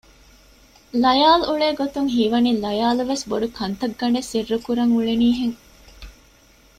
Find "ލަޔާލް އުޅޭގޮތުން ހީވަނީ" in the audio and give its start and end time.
1.03-2.51